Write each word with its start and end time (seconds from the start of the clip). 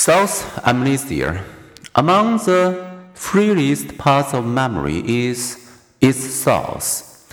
Source 0.00 0.46
amnesia. 0.64 1.44
Among 1.94 2.38
the 2.38 2.88
freest 3.12 3.98
parts 3.98 4.32
of 4.32 4.46
memory 4.46 5.04
is 5.04 5.58
its 6.00 6.24
source. 6.24 7.28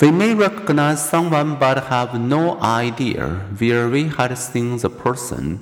We 0.00 0.12
may 0.12 0.32
recognize 0.32 1.02
someone 1.10 1.58
but 1.58 1.86
have 1.86 2.14
no 2.14 2.60
idea 2.60 3.40
where 3.58 3.88
we 3.88 4.04
had 4.04 4.38
seen 4.38 4.78
the 4.78 4.88
person. 4.88 5.58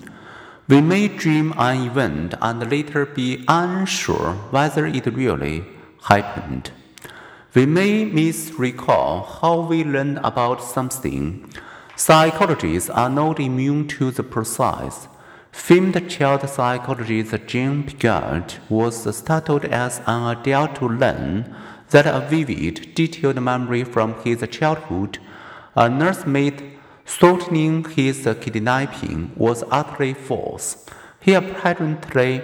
We 0.69 0.83
may 0.83 1.09
dream 1.09 1.55
an 1.57 1.87
event 1.89 2.35
and 2.43 2.71
later 2.71 3.07
be 3.07 3.43
unsure 3.49 4.35
whether 4.51 4.85
it 4.85 5.07
really 5.07 5.65
happened. 6.11 6.73
We 7.55 7.65
may 7.65 8.05
misrecall 8.05 9.41
how 9.41 9.61
we 9.61 9.83
learned 9.83 10.19
about 10.23 10.63
something. 10.63 11.51
Psychologists 11.97 12.91
are 12.91 13.09
not 13.09 13.41
immune 13.41 13.89
to 13.97 14.11
the 14.11 14.23
process. 14.23 15.09
Famed 15.53 16.09
child 16.09 16.49
psychologist 16.49 17.35
Jean 17.47 17.85
Piaget 17.85 18.59
was 18.69 19.17
startled 19.17 19.65
as 19.65 20.01
an 20.07 20.37
adult 20.37 20.77
to 20.77 20.89
learn 20.89 21.55
that 21.91 22.07
a 22.07 22.27
vivid, 22.29 22.95
detailed 22.95 23.41
memory 23.43 23.85
from 23.85 24.15
his 24.23 24.45
childhood, 24.51 25.19
a 25.75 25.89
nursemaid 25.89 26.79
threatening 27.05 27.85
his 27.85 28.29
kidnapping, 28.41 29.33
was 29.37 29.65
utterly 29.71 30.15
false. 30.15 30.87
He 31.21 31.35
apparently 31.35 32.43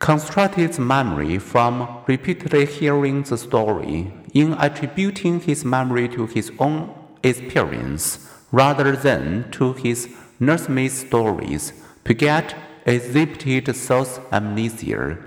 constructed 0.00 0.78
memory 0.78 1.38
from 1.38 2.02
repeatedly 2.06 2.66
hearing 2.66 3.22
the 3.22 3.38
story, 3.38 4.12
in 4.34 4.54
attributing 4.54 5.40
his 5.40 5.64
memory 5.64 6.08
to 6.08 6.26
his 6.26 6.50
own 6.58 6.92
experience 7.22 8.28
rather 8.50 8.96
than 8.96 9.50
to 9.52 9.74
his 9.74 10.08
nursemaid's 10.40 10.94
stories, 10.94 11.72
Piaget 12.02 12.54
exhibited 12.86 13.76
source 13.76 14.18
amnesia. 14.32 15.18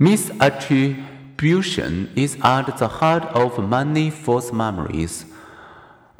Misattribution 0.00 2.08
is 2.16 2.38
at 2.42 2.78
the 2.78 2.86
heart 2.86 3.24
of 3.34 3.68
many 3.68 4.10
false 4.10 4.52
memories. 4.52 5.26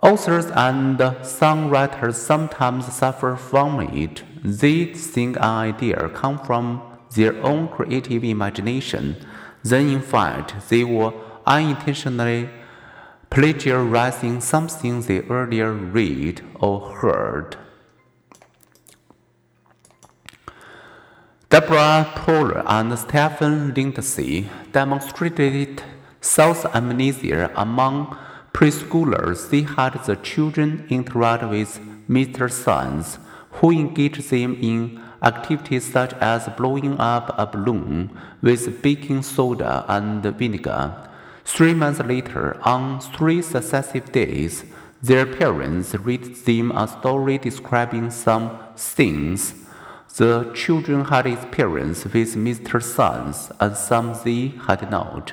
Authors 0.02 0.46
and 0.46 0.98
songwriters 0.98 2.14
sometimes 2.14 2.92
suffer 2.92 3.36
from 3.36 3.78
it. 3.80 4.24
They 4.42 4.86
think 4.86 5.36
an 5.36 5.42
idea 5.42 6.08
comes 6.08 6.40
from 6.44 6.82
their 7.14 7.40
own 7.44 7.68
creative 7.68 8.24
imagination, 8.24 9.16
then 9.62 9.88
in 9.88 10.02
fact 10.02 10.68
they 10.68 10.82
were 10.84 11.12
unintentionally 11.46 12.50
plagiarizing 13.30 14.40
something 14.40 15.02
they 15.02 15.20
earlier 15.20 15.72
read 15.72 16.40
or 16.60 16.96
heard. 16.96 17.56
Deborah 21.50 22.10
Poole 22.14 22.62
and 22.66 22.98
Stephen 22.98 23.72
Lindsay 23.74 24.48
demonstrated 24.72 25.82
source 26.20 26.64
amnesia 26.66 27.50
among 27.56 28.16
preschoolers. 28.52 29.48
They 29.50 29.62
had 29.62 29.94
the 30.04 30.16
children 30.16 30.86
interact 30.90 31.48
with 31.48 31.80
Mr. 32.08 32.50
Science, 32.50 33.18
who 33.52 33.70
engaged 33.70 34.30
them 34.30 34.56
in 34.60 35.00
activities 35.22 35.90
such 35.90 36.12
as 36.14 36.48
blowing 36.56 36.98
up 36.98 37.34
a 37.38 37.46
balloon 37.46 38.10
with 38.42 38.82
baking 38.82 39.22
soda 39.22 39.84
and 39.88 40.22
vinegar 40.22 41.08
Three 41.48 41.72
months 41.72 41.98
later, 42.00 42.60
on 42.62 43.00
three 43.00 43.40
successive 43.40 44.12
days, 44.12 44.64
their 45.02 45.24
parents 45.24 45.94
read 45.94 46.36
them 46.44 46.70
a 46.72 46.86
story 46.86 47.38
describing 47.38 48.10
some 48.10 48.58
things 48.76 49.54
the 50.18 50.52
children 50.54 51.06
had 51.06 51.26
experienced 51.26 52.04
with 52.04 52.36
Mr. 52.36 52.82
Science 52.82 53.50
and 53.58 53.74
some 53.74 54.14
they 54.24 54.52
had 54.66 54.90
not. 54.90 55.32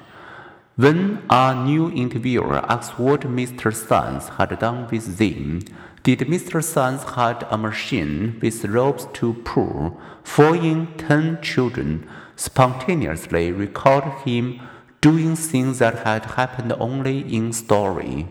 When 0.77 1.21
a 1.29 1.53
new 1.53 1.91
interviewer 1.91 2.63
asked 2.71 2.97
what 2.97 3.21
Mr. 3.21 3.75
Science 3.75 4.29
had 4.29 4.57
done 4.57 4.87
with 4.89 5.17
them, 5.17 5.59
did 6.03 6.19
Mr. 6.19 6.63
Science 6.63 7.03
had 7.03 7.45
a 7.49 7.57
machine 7.57 8.39
with 8.41 8.63
ropes 8.63 9.05
to 9.19 9.33
pull? 9.33 9.99
Four 10.23 10.55
in 10.55 10.87
ten 10.97 11.41
children 11.41 12.07
spontaneously 12.37 13.51
recalled 13.51 14.05
him 14.23 14.61
doing 15.05 15.35
things 15.35 15.77
that 15.77 15.99
had 15.99 16.25
happened 16.25 16.73
only 16.79 17.19
in 17.31 17.53
story. 17.53 18.25